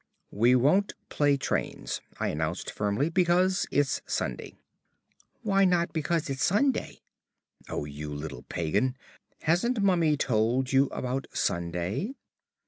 [0.31, 4.55] "We won't play trains," I announced firmly, "because it's Sunday."
[5.43, 7.01] "Why not because it's Sunday?"
[7.69, 8.97] (Oh, you little pagan!)
[9.43, 12.15] "Hasn't Mummy told you about Sunday?"